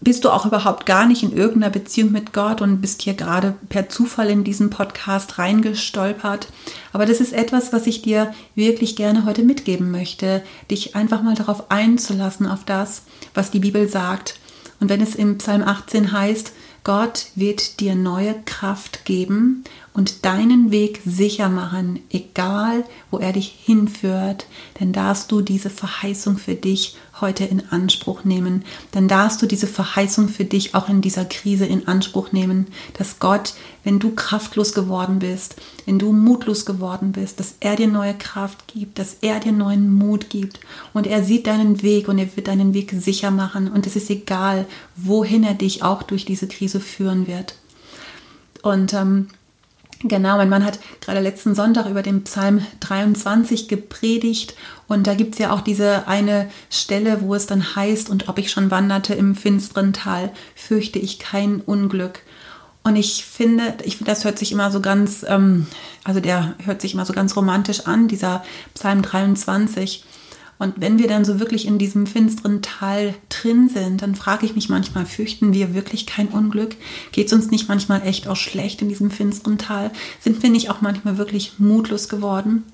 bist 0.00 0.24
du 0.24 0.30
auch 0.30 0.44
überhaupt 0.44 0.84
gar 0.84 1.06
nicht 1.06 1.22
in 1.22 1.34
irgendeiner 1.34 1.70
Beziehung 1.70 2.12
mit 2.12 2.34
Gott 2.34 2.60
und 2.60 2.82
bist 2.82 3.02
hier 3.02 3.14
gerade 3.14 3.54
per 3.70 3.88
Zufall 3.88 4.28
in 4.28 4.44
diesen 4.44 4.68
Podcast 4.68 5.38
reingestolpert. 5.38 6.48
Aber 6.92 7.06
das 7.06 7.20
ist 7.20 7.32
etwas, 7.32 7.72
was 7.72 7.86
ich 7.86 8.02
dir 8.02 8.34
wirklich 8.54 8.96
gerne 8.96 9.24
heute 9.24 9.42
mitgeben 9.42 9.90
möchte, 9.90 10.42
dich 10.70 10.94
einfach 10.94 11.22
mal 11.22 11.34
darauf 11.34 11.70
einzulassen, 11.70 12.46
auf 12.46 12.64
das, 12.64 13.02
was 13.32 13.50
die 13.50 13.60
Bibel 13.60 13.88
sagt 13.88 14.34
und 14.80 14.88
wenn 14.88 15.00
es 15.00 15.14
im 15.14 15.38
Psalm 15.38 15.62
18 15.62 16.12
heißt, 16.12 16.52
Gott 16.84 17.28
wird 17.34 17.80
dir 17.80 17.94
neue 17.94 18.34
Kraft 18.44 19.06
geben 19.06 19.64
und 19.94 20.26
deinen 20.26 20.70
Weg 20.70 21.00
sicher 21.06 21.48
machen, 21.48 22.00
egal 22.10 22.84
wo 23.10 23.16
er 23.18 23.32
dich 23.32 23.56
hinführt, 23.64 24.46
dann 24.78 24.92
darfst 24.92 25.32
du 25.32 25.40
diese 25.40 25.70
Verheißung 25.70 26.36
für 26.36 26.54
dich 26.54 26.96
heute 27.24 27.44
in 27.44 27.62
Anspruch 27.70 28.24
nehmen. 28.24 28.64
Dann 28.92 29.08
darfst 29.08 29.40
du 29.40 29.46
diese 29.46 29.66
Verheißung 29.66 30.28
für 30.28 30.44
dich 30.44 30.74
auch 30.74 30.90
in 30.90 31.00
dieser 31.00 31.24
Krise 31.24 31.64
in 31.64 31.88
Anspruch 31.88 32.32
nehmen, 32.32 32.66
dass 32.98 33.18
Gott, 33.18 33.54
wenn 33.82 33.98
du 33.98 34.14
kraftlos 34.14 34.74
geworden 34.74 35.20
bist, 35.20 35.56
wenn 35.86 35.98
du 35.98 36.12
mutlos 36.12 36.66
geworden 36.66 37.12
bist, 37.12 37.40
dass 37.40 37.54
er 37.60 37.76
dir 37.76 37.88
neue 37.88 38.14
Kraft 38.14 38.68
gibt, 38.68 38.98
dass 38.98 39.16
er 39.22 39.40
dir 39.40 39.52
neuen 39.52 39.90
Mut 39.90 40.28
gibt 40.28 40.60
und 40.92 41.06
er 41.06 41.24
sieht 41.24 41.46
deinen 41.46 41.82
Weg 41.82 42.08
und 42.08 42.18
er 42.18 42.36
wird 42.36 42.48
deinen 42.48 42.74
Weg 42.74 42.92
sicher 42.92 43.30
machen 43.30 43.70
und 43.70 43.86
es 43.86 43.96
ist 43.96 44.10
egal, 44.10 44.66
wohin 44.96 45.44
er 45.44 45.54
dich 45.54 45.82
auch 45.82 46.02
durch 46.02 46.26
diese 46.26 46.46
Krise 46.46 46.80
führen 46.80 47.26
wird. 47.26 47.54
Und 48.60 48.92
ähm, 48.92 49.28
Genau, 50.06 50.36
mein 50.36 50.50
Mann 50.50 50.66
hat 50.66 50.80
gerade 51.00 51.20
letzten 51.20 51.54
Sonntag 51.54 51.88
über 51.88 52.02
den 52.02 52.24
Psalm 52.24 52.60
23 52.80 53.68
gepredigt 53.68 54.54
und 54.86 55.06
da 55.06 55.14
gibt 55.14 55.32
es 55.32 55.38
ja 55.38 55.50
auch 55.50 55.62
diese 55.62 56.06
eine 56.06 56.50
Stelle, 56.68 57.22
wo 57.22 57.34
es 57.34 57.46
dann 57.46 57.74
heißt, 57.74 58.10
und 58.10 58.28
ob 58.28 58.38
ich 58.38 58.50
schon 58.50 58.70
wanderte 58.70 59.14
im 59.14 59.34
finsteren 59.34 59.94
Tal, 59.94 60.30
fürchte 60.54 60.98
ich 60.98 61.18
kein 61.18 61.62
Unglück. 61.62 62.20
Und 62.82 62.96
ich 62.96 63.24
finde, 63.24 63.78
ich 63.82 63.96
finde, 63.96 64.12
das 64.12 64.26
hört 64.26 64.38
sich 64.38 64.52
immer 64.52 64.70
so 64.70 64.82
ganz, 64.82 65.24
ähm, 65.26 65.66
also 66.04 66.20
der 66.20 66.54
hört 66.62 66.82
sich 66.82 66.92
immer 66.92 67.06
so 67.06 67.14
ganz 67.14 67.34
romantisch 67.34 67.86
an, 67.86 68.06
dieser 68.06 68.44
Psalm 68.74 69.00
23. 69.00 70.04
Und 70.58 70.74
wenn 70.78 70.98
wir 70.98 71.08
dann 71.08 71.24
so 71.24 71.40
wirklich 71.40 71.66
in 71.66 71.78
diesem 71.78 72.06
finsteren 72.06 72.62
Tal 72.62 73.14
drin 73.28 73.68
sind, 73.68 74.02
dann 74.02 74.14
frage 74.14 74.46
ich 74.46 74.54
mich 74.54 74.68
manchmal, 74.68 75.06
fürchten 75.06 75.52
wir 75.52 75.74
wirklich 75.74 76.06
kein 76.06 76.28
Unglück? 76.28 76.76
Geht 77.12 77.26
es 77.26 77.32
uns 77.32 77.50
nicht 77.50 77.68
manchmal 77.68 78.06
echt 78.06 78.28
auch 78.28 78.36
schlecht 78.36 78.80
in 78.82 78.88
diesem 78.88 79.10
finsteren 79.10 79.58
Tal? 79.58 79.90
Sind 80.20 80.42
wir 80.42 80.50
nicht 80.50 80.70
auch 80.70 80.80
manchmal 80.80 81.18
wirklich 81.18 81.54
mutlos 81.58 82.08
geworden? 82.08 82.64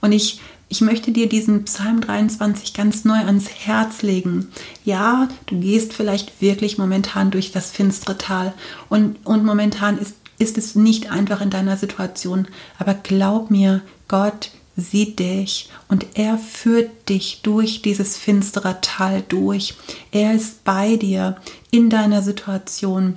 Und 0.00 0.12
ich 0.12 0.40
ich 0.70 0.82
möchte 0.82 1.12
dir 1.12 1.28
diesen 1.28 1.64
Psalm 1.64 2.02
23 2.02 2.74
ganz 2.74 3.04
neu 3.04 3.16
ans 3.16 3.48
Herz 3.48 4.02
legen. 4.02 4.48
Ja, 4.84 5.28
du 5.46 5.58
gehst 5.58 5.94
vielleicht 5.94 6.42
wirklich 6.42 6.76
momentan 6.76 7.30
durch 7.30 7.52
das 7.52 7.70
finstere 7.70 8.18
Tal 8.18 8.52
und, 8.90 9.24
und 9.24 9.44
momentan 9.44 9.96
ist, 9.98 10.14
ist 10.38 10.58
es 10.58 10.74
nicht 10.74 11.10
einfach 11.10 11.40
in 11.40 11.50
deiner 11.50 11.78
Situation. 11.78 12.48
Aber 12.78 12.94
glaub 12.94 13.50
mir, 13.50 13.80
Gott 14.08 14.50
sieht 14.78 15.18
dich 15.18 15.70
und 15.88 16.06
er 16.14 16.38
führt 16.38 17.08
dich 17.08 17.40
durch 17.42 17.82
dieses 17.82 18.16
finstere 18.16 18.80
Tal 18.80 19.22
durch. 19.28 19.74
Er 20.12 20.34
ist 20.34 20.62
bei 20.62 20.96
dir 20.96 21.36
in 21.70 21.90
deiner 21.90 22.22
Situation. 22.22 23.16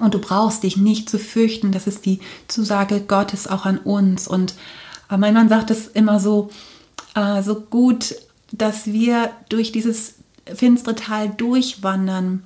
Und 0.00 0.14
du 0.14 0.20
brauchst 0.20 0.62
dich 0.62 0.76
nicht 0.76 1.10
zu 1.10 1.18
fürchten. 1.18 1.72
Das 1.72 1.86
ist 1.86 2.06
die 2.06 2.20
Zusage 2.48 3.00
Gottes 3.00 3.46
auch 3.46 3.64
an 3.64 3.78
uns. 3.78 4.28
Und 4.28 4.54
äh, 5.10 5.16
mein 5.16 5.34
Mann 5.34 5.48
sagt 5.48 5.70
es 5.70 5.88
immer 5.88 6.20
so, 6.20 6.50
äh, 7.14 7.42
so 7.42 7.60
gut, 7.60 8.14
dass 8.52 8.86
wir 8.86 9.30
durch 9.48 9.72
dieses 9.72 10.14
finstere 10.52 10.94
Tal 10.94 11.28
durchwandern 11.28 12.44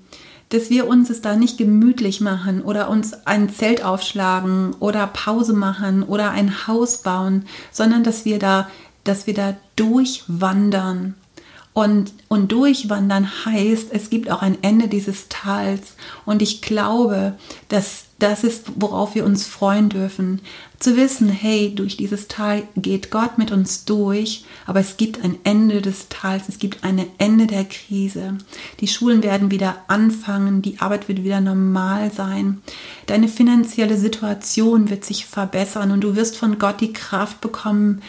dass 0.50 0.70
wir 0.70 0.88
uns 0.88 1.10
es 1.10 1.20
da 1.20 1.36
nicht 1.36 1.58
gemütlich 1.58 2.20
machen 2.20 2.62
oder 2.62 2.88
uns 2.88 3.26
ein 3.26 3.50
Zelt 3.50 3.84
aufschlagen 3.84 4.74
oder 4.80 5.06
Pause 5.06 5.52
machen 5.52 6.02
oder 6.02 6.30
ein 6.30 6.66
Haus 6.66 6.98
bauen, 6.98 7.44
sondern 7.70 8.02
dass 8.02 8.24
wir 8.24 8.38
da, 8.38 8.68
dass 9.04 9.26
wir 9.26 9.34
da 9.34 9.56
durchwandern. 9.76 11.14
Und, 11.74 12.12
und 12.26 12.50
durchwandern 12.50 13.30
heißt, 13.44 13.88
es 13.92 14.10
gibt 14.10 14.30
auch 14.30 14.42
ein 14.42 14.58
Ende 14.62 14.88
dieses 14.88 15.28
Tals. 15.28 15.94
Und 16.24 16.42
ich 16.42 16.60
glaube, 16.60 17.34
dass 17.68 18.06
das 18.18 18.42
ist, 18.42 18.64
worauf 18.76 19.14
wir 19.14 19.24
uns 19.24 19.46
freuen 19.46 19.88
dürfen. 19.88 20.40
Zu 20.80 20.96
wissen, 20.96 21.28
hey, 21.28 21.74
durch 21.74 21.96
dieses 21.96 22.28
Tal 22.28 22.62
geht 22.76 23.10
Gott 23.10 23.36
mit 23.36 23.50
uns 23.50 23.84
durch, 23.84 24.44
aber 24.64 24.78
es 24.78 24.96
gibt 24.96 25.24
ein 25.24 25.36
Ende 25.42 25.82
des 25.82 26.08
Tals, 26.08 26.48
es 26.48 26.60
gibt 26.60 26.84
ein 26.84 27.04
Ende 27.18 27.48
der 27.48 27.64
Krise. 27.64 28.38
Die 28.78 28.86
Schulen 28.86 29.24
werden 29.24 29.50
wieder 29.50 29.82
anfangen, 29.88 30.62
die 30.62 30.78
Arbeit 30.78 31.08
wird 31.08 31.24
wieder 31.24 31.40
normal 31.40 32.12
sein. 32.12 32.62
Deine 33.06 33.26
finanzielle 33.26 33.96
Situation 33.96 34.88
wird 34.88 35.04
sich 35.04 35.26
verbessern 35.26 35.90
und 35.90 36.02
du 36.02 36.14
wirst 36.14 36.36
von 36.36 36.60
Gott 36.60 36.80
die 36.80 36.92
Kraft 36.92 37.40
bekommen, 37.40 38.00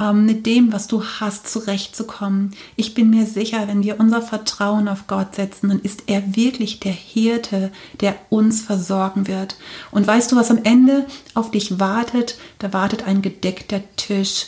ähm, 0.00 0.26
mit 0.26 0.46
dem, 0.46 0.72
was 0.72 0.86
du 0.86 1.04
hast, 1.04 1.48
zurechtzukommen. 1.48 2.54
Ich 2.76 2.94
bin 2.94 3.10
mir 3.10 3.26
sicher, 3.26 3.68
wenn 3.68 3.82
wir 3.82 4.00
unser 4.00 4.22
Vertrauen 4.22 4.88
auf 4.88 5.06
Gott 5.06 5.34
setzen, 5.34 5.68
dann 5.68 5.80
ist 5.80 6.04
er 6.06 6.34
wirklich 6.36 6.80
der 6.80 6.92
Hirte, 6.92 7.70
der 8.00 8.16
uns 8.30 8.62
versorgen 8.62 9.26
wird. 9.26 9.56
Und 9.90 10.06
weißt 10.06 10.32
du, 10.32 10.36
was 10.36 10.50
am 10.50 10.60
Ende 10.64 11.06
auf 11.34 11.50
dich 11.50 11.78
wartet? 11.78 12.38
Da 12.58 12.72
wartet 12.72 13.06
ein 13.06 13.22
gedeckter 13.22 13.82
Tisch. 13.96 14.46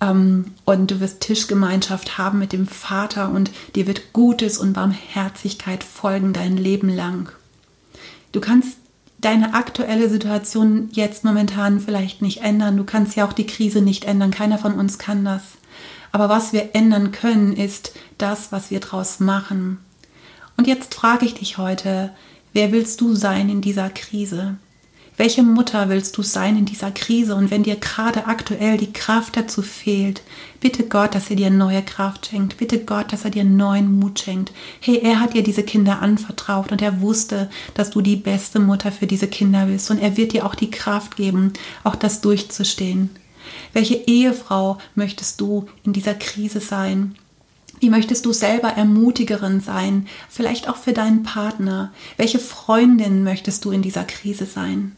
Ähm, 0.00 0.52
und 0.64 0.90
du 0.90 1.00
wirst 1.00 1.20
Tischgemeinschaft 1.20 2.18
haben 2.18 2.38
mit 2.38 2.52
dem 2.52 2.66
Vater 2.66 3.30
und 3.30 3.50
dir 3.74 3.86
wird 3.86 4.12
Gutes 4.12 4.58
und 4.58 4.74
Barmherzigkeit 4.74 5.84
folgen 5.84 6.32
dein 6.32 6.56
Leben 6.56 6.88
lang. 6.88 7.30
Du 8.32 8.40
kannst 8.40 8.78
deine 9.26 9.54
aktuelle 9.54 10.08
Situation 10.08 10.88
jetzt 10.92 11.24
momentan 11.24 11.80
vielleicht 11.80 12.22
nicht 12.22 12.42
ändern. 12.42 12.76
Du 12.76 12.84
kannst 12.84 13.16
ja 13.16 13.26
auch 13.26 13.32
die 13.32 13.46
Krise 13.46 13.82
nicht 13.82 14.04
ändern. 14.04 14.30
Keiner 14.30 14.56
von 14.56 14.74
uns 14.74 14.98
kann 14.98 15.24
das. 15.24 15.42
Aber 16.12 16.28
was 16.28 16.52
wir 16.52 16.76
ändern 16.76 17.10
können, 17.10 17.52
ist 17.52 17.92
das, 18.18 18.52
was 18.52 18.70
wir 18.70 18.78
draus 18.78 19.18
machen. 19.18 19.78
Und 20.56 20.68
jetzt 20.68 20.94
frage 20.94 21.26
ich 21.26 21.34
dich 21.34 21.58
heute, 21.58 22.12
wer 22.52 22.70
willst 22.70 23.00
du 23.00 23.16
sein 23.16 23.48
in 23.48 23.62
dieser 23.62 23.90
Krise? 23.90 24.58
Welche 25.18 25.42
Mutter 25.42 25.88
willst 25.88 26.18
du 26.18 26.22
sein 26.22 26.58
in 26.58 26.66
dieser 26.66 26.90
Krise? 26.90 27.36
Und 27.36 27.50
wenn 27.50 27.62
dir 27.62 27.76
gerade 27.76 28.26
aktuell 28.26 28.76
die 28.76 28.92
Kraft 28.92 29.38
dazu 29.38 29.62
fehlt, 29.62 30.20
bitte 30.60 30.86
Gott, 30.86 31.14
dass 31.14 31.30
er 31.30 31.36
dir 31.36 31.48
neue 31.48 31.80
Kraft 31.82 32.26
schenkt. 32.26 32.58
Bitte 32.58 32.84
Gott, 32.84 33.14
dass 33.14 33.24
er 33.24 33.30
dir 33.30 33.44
neuen 33.44 33.98
Mut 33.98 34.20
schenkt. 34.20 34.52
Hey, 34.78 35.00
er 35.02 35.20
hat 35.20 35.32
dir 35.32 35.42
diese 35.42 35.62
Kinder 35.62 36.02
anvertraut 36.02 36.70
und 36.70 36.82
er 36.82 37.00
wusste, 37.00 37.48
dass 37.72 37.88
du 37.88 38.02
die 38.02 38.16
beste 38.16 38.58
Mutter 38.58 38.92
für 38.92 39.06
diese 39.06 39.26
Kinder 39.26 39.64
bist. 39.66 39.90
Und 39.90 40.00
er 40.00 40.18
wird 40.18 40.34
dir 40.34 40.44
auch 40.44 40.54
die 40.54 40.70
Kraft 40.70 41.16
geben, 41.16 41.54
auch 41.82 41.96
das 41.96 42.20
durchzustehen. 42.20 43.08
Welche 43.72 43.94
Ehefrau 43.94 44.76
möchtest 44.94 45.40
du 45.40 45.66
in 45.82 45.94
dieser 45.94 46.14
Krise 46.14 46.60
sein? 46.60 47.14
Wie 47.80 47.88
möchtest 47.88 48.26
du 48.26 48.34
selber 48.34 48.68
Ermutigerin 48.68 49.60
sein? 49.60 50.08
Vielleicht 50.28 50.68
auch 50.68 50.76
für 50.76 50.92
deinen 50.92 51.22
Partner. 51.22 51.92
Welche 52.18 52.38
Freundin 52.38 53.22
möchtest 53.22 53.64
du 53.64 53.70
in 53.70 53.80
dieser 53.80 54.04
Krise 54.04 54.44
sein? 54.44 54.94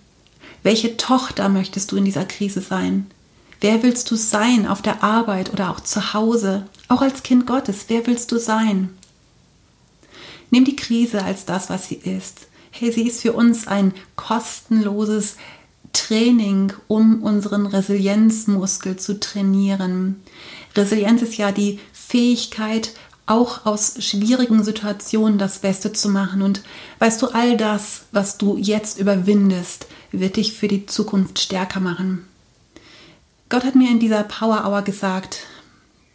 Welche 0.63 0.97
Tochter 0.97 1.49
möchtest 1.49 1.93
du 1.93 1.97
in 1.97 2.05
dieser 2.05 2.25
Krise 2.25 2.61
sein? 2.61 3.07
Wer 3.61 3.83
willst 3.83 4.11
du 4.11 4.17
sein 4.17 4.67
auf 4.67 4.83
der 4.83 5.03
Arbeit 5.03 5.53
oder 5.53 5.71
auch 5.71 5.81
zu 5.81 6.15
Hause? 6.15 6.67
Auch 6.89 7.03
als 7.03 7.23
Kind 7.23 7.47
Gottes, 7.47 7.87
wer 7.89 8.07
willst 8.07 8.31
du 8.31 8.39
sein? 8.39 8.91
Nimm 10.51 10.65
die 10.65 10.77
Krise 10.77 11.25
als 11.25 11.45
das, 11.45 11.69
was 11.69 11.89
sie 11.89 11.97
ist. 11.97 12.47
Hey, 12.71 12.93
sie 12.93 13.07
ist 13.07 13.23
für 13.23 13.33
uns 13.33 13.67
ein 13.67 13.93
kostenloses 14.17 15.37
Training, 15.93 16.73
um 16.87 17.23
unseren 17.23 17.67
Resilienzmuskel 17.67 18.97
zu 18.97 19.19
trainieren. 19.19 20.23
Resilienz 20.77 21.23
ist 21.23 21.37
ja 21.37 21.51
die 21.51 21.81
Fähigkeit, 21.93 22.93
auch 23.31 23.67
aus 23.67 23.95
schwierigen 23.99 24.63
Situationen 24.65 25.39
das 25.39 25.59
Beste 25.59 25.93
zu 25.93 26.09
machen. 26.09 26.43
Und 26.43 26.63
weißt 26.99 27.21
du, 27.23 27.29
all 27.29 27.57
das, 27.57 28.03
was 28.13 28.39
du 28.39 28.57
jetzt 28.57 28.99
überwindest, 28.99 29.87
wird 30.13 30.37
dich 30.37 30.55
für 30.55 30.69
die 30.69 30.87
Zukunft 30.87 31.39
stärker 31.39 31.81
machen. 31.81 32.27
Gott 33.49 33.65
hat 33.65 33.75
mir 33.75 33.91
in 33.91 34.01
dieser 34.01 34.25
Power 34.25 34.65
Hour 34.67 34.83
gesagt, 34.83 35.41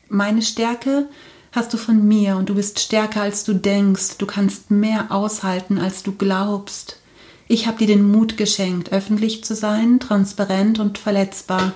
meine 0.09 0.41
Stärke 0.41 1.07
hast 1.51 1.73
du 1.73 1.77
von 1.77 2.07
mir 2.07 2.35
und 2.35 2.49
du 2.49 2.55
bist 2.55 2.79
stärker 2.79 3.21
als 3.21 3.43
du 3.43 3.53
denkst. 3.53 4.17
Du 4.17 4.25
kannst 4.25 4.71
mehr 4.71 5.11
aushalten, 5.11 5.77
als 5.77 6.03
du 6.03 6.11
glaubst. 6.11 6.99
Ich 7.47 7.67
habe 7.67 7.77
dir 7.77 7.87
den 7.87 8.11
Mut 8.11 8.37
geschenkt, 8.37 8.91
öffentlich 8.91 9.43
zu 9.43 9.55
sein, 9.55 9.99
transparent 9.99 10.79
und 10.79 10.97
verletzbar. 10.97 11.73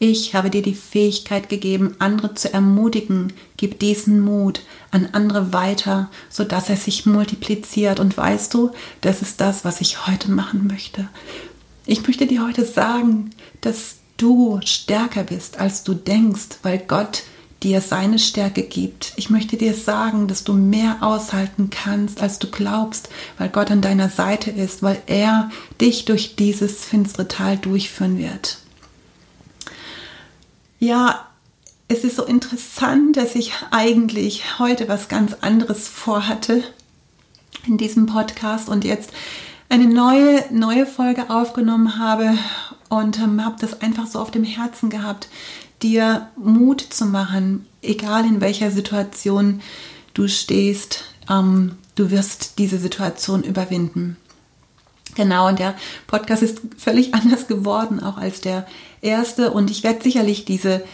Ich 0.00 0.34
habe 0.34 0.48
dir 0.48 0.62
die 0.62 0.76
Fähigkeit 0.76 1.48
gegeben, 1.48 1.96
andere 1.98 2.34
zu 2.34 2.52
ermutigen. 2.52 3.32
Gib 3.56 3.80
diesen 3.80 4.20
Mut 4.20 4.60
an 4.92 5.08
andere 5.12 5.52
weiter, 5.52 6.08
sodass 6.30 6.68
er 6.70 6.76
sich 6.76 7.04
multipliziert. 7.04 7.98
Und 7.98 8.16
weißt 8.16 8.54
du, 8.54 8.70
das 9.00 9.22
ist 9.22 9.40
das, 9.40 9.64
was 9.64 9.80
ich 9.80 10.06
heute 10.06 10.30
machen 10.30 10.68
möchte. 10.68 11.08
Ich 11.84 12.06
möchte 12.06 12.26
dir 12.26 12.46
heute 12.46 12.64
sagen, 12.64 13.30
dass 13.60 13.96
du 14.18 14.60
stärker 14.64 15.24
bist, 15.24 15.58
als 15.58 15.82
du 15.82 15.94
denkst, 15.94 16.58
weil 16.62 16.78
Gott 16.78 17.24
dir 17.64 17.80
seine 17.80 18.20
Stärke 18.20 18.62
gibt. 18.62 19.14
Ich 19.16 19.30
möchte 19.30 19.56
dir 19.56 19.74
sagen, 19.74 20.28
dass 20.28 20.44
du 20.44 20.52
mehr 20.52 20.98
aushalten 21.00 21.70
kannst, 21.70 22.22
als 22.22 22.38
du 22.38 22.48
glaubst, 22.48 23.08
weil 23.36 23.48
Gott 23.48 23.72
an 23.72 23.80
deiner 23.80 24.10
Seite 24.10 24.52
ist, 24.52 24.82
weil 24.84 25.02
er 25.06 25.50
dich 25.80 26.04
durch 26.04 26.36
dieses 26.36 26.84
finstere 26.84 27.26
Tal 27.26 27.56
durchführen 27.56 28.16
wird. 28.16 28.58
Ja, 30.80 31.26
es 31.88 32.04
ist 32.04 32.16
so 32.16 32.24
interessant, 32.24 33.16
dass 33.16 33.34
ich 33.34 33.52
eigentlich 33.72 34.60
heute 34.60 34.88
was 34.88 35.08
ganz 35.08 35.34
anderes 35.40 35.88
vorhatte 35.88 36.62
in 37.66 37.78
diesem 37.78 38.06
Podcast 38.06 38.68
und 38.68 38.84
jetzt 38.84 39.10
eine 39.68 39.86
neue, 39.86 40.44
neue 40.52 40.86
Folge 40.86 41.30
aufgenommen 41.30 41.98
habe 41.98 42.38
und 42.90 43.18
ähm, 43.18 43.44
habe 43.44 43.56
das 43.60 43.80
einfach 43.80 44.06
so 44.06 44.20
auf 44.20 44.30
dem 44.30 44.44
Herzen 44.44 44.88
gehabt, 44.88 45.28
dir 45.82 46.28
Mut 46.36 46.80
zu 46.80 47.06
machen, 47.06 47.66
egal 47.82 48.24
in 48.24 48.40
welcher 48.40 48.70
Situation 48.70 49.60
du 50.14 50.28
stehst, 50.28 51.04
ähm, 51.28 51.76
du 51.96 52.12
wirst 52.12 52.60
diese 52.60 52.78
Situation 52.78 53.42
überwinden. 53.42 54.16
Genau, 55.16 55.48
und 55.48 55.58
der 55.58 55.74
Podcast 56.06 56.42
ist 56.44 56.60
völlig 56.76 57.14
anders 57.16 57.48
geworden, 57.48 58.00
auch 58.00 58.16
als 58.16 58.40
der 58.40 58.64
erste. 59.00 59.50
Und 59.50 59.70
ich 59.70 59.82
werde 59.82 60.02
sicherlich 60.02 60.44
diese 60.44 60.84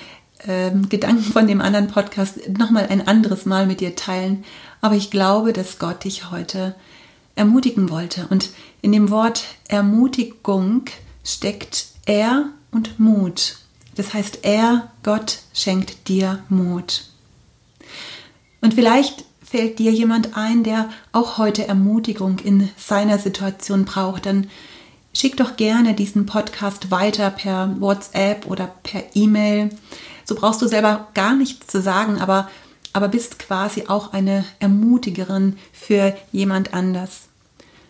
ähm, 0.47 0.89
Gedanken 0.89 1.25
von 1.25 1.47
dem 1.47 1.61
anderen 1.61 1.89
Podcast 1.89 2.49
nochmal 2.49 2.87
ein 2.89 3.07
anderes 3.07 3.47
Mal 3.47 3.67
mit 3.67 3.81
dir 3.81 3.97
teilen. 3.97 4.45
Aber 4.81 4.95
ich 4.95 5.11
glaube, 5.11 5.53
dass 5.53 5.79
Gott 5.79 6.05
dich 6.05 6.31
heute 6.31 6.75
ermutigen 7.37 7.91
wollte. 7.91 8.27
Und 8.31 8.51
in 8.83 8.93
dem 8.93 9.11
Wort 9.11 9.45
Ermutigung 9.69 10.85
steckt 11.25 11.87
er 12.07 12.51
und 12.71 13.01
Mut. 13.01 13.57
Das 13.95 14.13
heißt, 14.13 14.41
er, 14.43 14.91
Gott, 15.03 15.39
schenkt 15.53 16.09
dir 16.09 16.43
Mut. 16.49 17.05
Und 18.61 18.75
vielleicht 18.75 19.25
fällt 19.43 19.79
dir 19.79 19.93
jemand 19.93 20.37
ein, 20.37 20.65
der 20.65 20.91
auch 21.13 21.39
heute 21.39 21.69
Ermutigung 21.69 22.41
in 22.41 22.69
seiner 22.77 23.19
Situation 23.19 23.85
braucht, 23.85 24.27
dann 24.27 24.49
schick 25.17 25.37
doch 25.37 25.57
gerne 25.57 25.95
diesen 25.95 26.27
Podcast 26.27 26.91
weiter 26.91 27.31
per 27.31 27.75
WhatsApp 27.81 28.47
oder 28.47 28.75
per 28.83 29.03
E-Mail. 29.15 29.71
So 30.25 30.35
brauchst 30.35 30.61
du 30.63 30.69
selber 30.69 31.09
gar 31.15 31.35
nichts 31.35 31.67
zu 31.67 31.81
sagen, 31.81 32.21
aber 32.21 32.49
aber 32.95 33.09
bist 33.09 33.41
quasi 33.41 33.87
auch 33.89 34.13
eine 34.13 34.45
Ermutigerin 34.61 35.59
für 35.73 36.17
jemand 36.31 36.75
anders. 36.75 37.29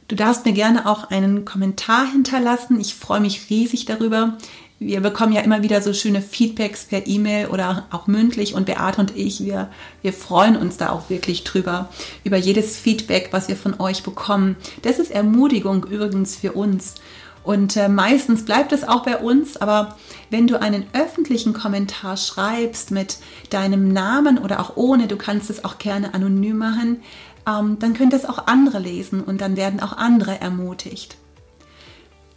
Du 0.08 0.16
darfst 0.16 0.44
mir 0.46 0.52
gerne 0.52 0.86
auch 0.86 1.10
einen 1.10 1.44
Kommentar 1.44 2.10
hinterlassen. 2.10 2.80
Ich 2.80 2.94
freue 2.94 3.20
mich 3.20 3.50
riesig 3.50 3.84
darüber. 3.84 4.38
Wir 4.86 5.00
bekommen 5.00 5.32
ja 5.32 5.40
immer 5.40 5.62
wieder 5.62 5.80
so 5.80 5.94
schöne 5.94 6.20
Feedbacks 6.20 6.84
per 6.84 7.06
E-Mail 7.06 7.46
oder 7.46 7.86
auch 7.90 8.06
mündlich 8.06 8.54
und 8.54 8.66
Beate 8.66 9.00
und 9.00 9.16
ich, 9.16 9.42
wir, 9.42 9.70
wir 10.02 10.12
freuen 10.12 10.56
uns 10.56 10.76
da 10.76 10.90
auch 10.90 11.08
wirklich 11.08 11.42
drüber, 11.42 11.88
über 12.22 12.36
jedes 12.36 12.76
Feedback, 12.76 13.28
was 13.30 13.48
wir 13.48 13.56
von 13.56 13.80
euch 13.80 14.02
bekommen. 14.02 14.56
Das 14.82 14.98
ist 14.98 15.10
Ermutigung 15.10 15.84
übrigens 15.84 16.36
für 16.36 16.52
uns. 16.52 16.96
Und 17.44 17.78
äh, 17.78 17.88
meistens 17.88 18.44
bleibt 18.44 18.72
es 18.72 18.86
auch 18.86 19.04
bei 19.04 19.16
uns, 19.16 19.56
aber 19.56 19.96
wenn 20.28 20.46
du 20.46 20.60
einen 20.60 20.84
öffentlichen 20.92 21.54
Kommentar 21.54 22.18
schreibst 22.18 22.90
mit 22.90 23.18
deinem 23.48 23.90
Namen 23.90 24.36
oder 24.36 24.60
auch 24.60 24.76
ohne, 24.76 25.06
du 25.06 25.16
kannst 25.16 25.48
es 25.48 25.64
auch 25.64 25.78
gerne 25.78 26.12
anonym 26.12 26.58
machen, 26.58 27.00
ähm, 27.48 27.78
dann 27.78 27.94
können 27.94 28.10
das 28.10 28.26
auch 28.26 28.48
andere 28.48 28.80
lesen 28.80 29.22
und 29.22 29.40
dann 29.40 29.56
werden 29.56 29.80
auch 29.80 29.96
andere 29.96 30.42
ermutigt. 30.42 31.16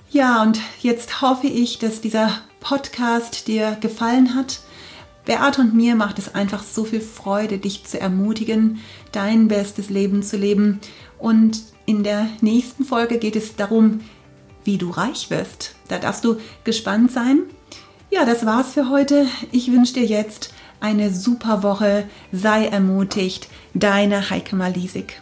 Ja, 0.10 0.42
und 0.42 0.60
jetzt 0.82 1.22
hoffe 1.22 1.48
ich, 1.48 1.80
dass 1.80 2.02
dieser 2.02 2.32
Podcast 2.60 3.48
dir 3.48 3.78
gefallen 3.82 4.36
hat. 4.36 4.62
Beate 5.26 5.60
und 5.60 5.74
mir 5.74 5.96
macht 5.96 6.18
es 6.20 6.34
einfach 6.34 6.64
so 6.64 6.86
viel 6.86 7.02
Freude, 7.02 7.58
dich 7.58 7.84
zu 7.84 8.00
ermutigen, 8.00 8.80
dein 9.12 9.50
bestes 9.50 9.90
Leben 9.90 10.24
zu 10.24 10.38
leben. 10.38 10.80
Und 11.20 11.62
in 11.86 12.04
der 12.04 12.28
nächsten 12.40 12.86
Folge 12.86 13.18
geht 13.18 13.36
es 13.36 13.58
darum, 13.58 14.00
wie 14.64 14.78
du 14.78 14.90
reich 14.90 15.30
wirst. 15.30 15.76
Da 15.90 16.00
darfst 16.00 16.24
du 16.24 16.38
gespannt 16.64 17.12
sein. 17.12 17.44
Ja, 18.10 18.24
das 18.24 18.46
war's 18.46 18.74
für 18.74 18.90
heute. 18.90 19.28
Ich 19.52 19.70
wünsche 19.72 19.96
dir 19.96 20.06
jetzt 20.06 20.54
eine 20.80 21.14
super 21.14 21.64
Woche. 21.64 22.06
Sei 22.32 22.68
ermutigt. 22.68 23.50
Deine 23.74 24.30
Heike 24.30 24.56
Malisik. 24.56 25.22